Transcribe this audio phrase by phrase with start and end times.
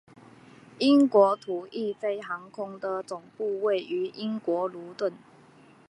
[0.79, 5.13] 英国途易飞航空的总部位于英国卢顿。